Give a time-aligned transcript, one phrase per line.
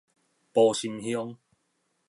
[0.51, 1.37] 埔心鄉